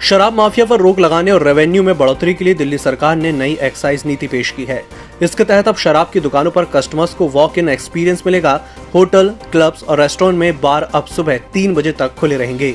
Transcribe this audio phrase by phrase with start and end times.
[0.00, 3.56] शराब माफिया पर रोक लगाने और रेवेन्यू में बढ़ोतरी के लिए दिल्ली सरकार ने नई
[3.62, 4.82] एक्साइज नीति पेश की है।
[5.22, 8.60] इसके तहत अब शराब की दुकानों पर कस्टमर्स को वॉक इन एक्सपीरियंस मिलेगा।
[8.94, 12.72] होटल, क्लब्स और रेस्टोरेंट में बार अब सुबह तीन बजे तक खुले रहेंगे।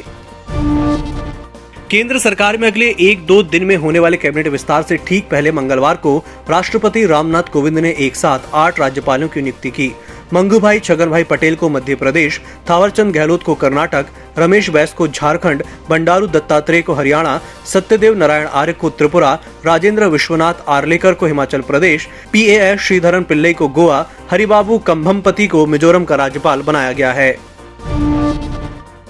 [1.92, 5.52] केंद्र सरकार में अगले एक दो दिन में होने वाले कैबिनेट विस्तार से ठीक पहले
[5.52, 6.18] मंगलवार को
[6.50, 9.92] राष्ट्रपति रामनाथ कोविंद ने एक साथ आठ राज्यपालों की नियुक्ति की।
[10.34, 12.40] मंगू भाई छगन भाई पटेल को मध्य प्रदेश
[12.70, 14.06] थावरचंद गहलोत को कर्नाटक,
[14.38, 19.34] रमेश बैस को झारखंड, बंडारू दत्तात्रेय को हरियाणा, सत्यदेव नारायण आर्य को त्रिपुरा,
[19.66, 25.66] राजेंद्र विश्वनाथ आर्लेकर को हिमाचल प्रदेश, पी एस श्रीधरन पिल्लई को गोवा, हरिबाबू कंभमपति को
[25.66, 27.53] मिजोरम का राज्यपाल बनाया गया है।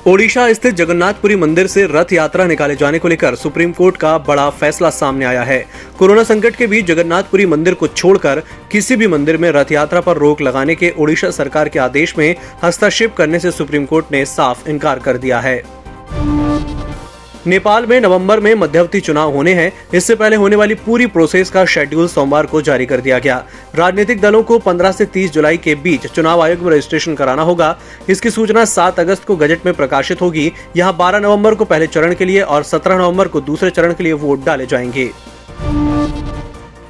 [0.07, 4.49] ओडिशा स्थित जगन्नाथपुरी मंदिर से रथ यात्रा निकाले जाने को लेकर सुप्रीम कोर्ट का बड़ा
[4.49, 5.59] फैसला सामने आया है।
[5.99, 10.17] कोरोना संकट के बीच जगन्नाथपुरी मंदिर को छोड़कर किसी भी मंदिर में रथ यात्रा पर
[10.17, 14.69] रोक लगाने के ओडिशा सरकार के आदेश में हस्तक्षेप करने से सुप्रीम कोर्ट ने साफ़
[14.69, 15.57] इनकार कर दिया है।
[17.47, 21.63] नेपाल में नवंबर में मध्यवर्ती चुनाव होने हैं। इससे पहले होने वाली पूरी प्रोसेस का
[21.65, 23.43] शेड्यूल सोमवार को जारी कर दिया गया।
[23.75, 27.77] राजनीतिक दलों को 15 से 30 जुलाई के बीच चुनाव आयोग में रजिस्ट्रेशन कराना होगा।
[28.09, 32.13] इसकी सूचना 7 अगस्त को गजट में प्रकाशित होगी। यहाँ 12 नवंबर को पहले चरण
[32.13, 35.09] के लिए और सत्रह नवंबर को दूसरे चरण के लिए वोट डाले जाएँगे।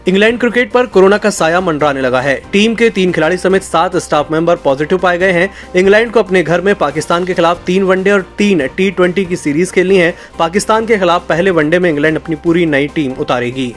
[0.08, 3.96] इंग्लैंड क्रिकेट पर कोरोना का साया मंडराने लगा है। टीम के तीन खिलाड़ी समेत सात
[3.98, 7.84] स्टाफ मेंबर पॉजिटिव पाए गए हैं। इंग्लैंड को अपने घर में पाकिस्तान के खिलाफ तीन
[7.84, 11.90] वनडे और तीन टी ट्वेंटी की सीरीज़ खेलनी है। पाकिस्तान के खिलाफ पहले वनडे में
[11.90, 13.73] इंग्लैंड अपनी पूरी नई टीम उतारेगी।